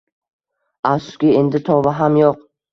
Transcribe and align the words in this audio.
Afsuski, 0.93 1.31
endi 1.43 1.63
tova 1.71 1.97
ham 2.03 2.21
yo`q 2.25 2.37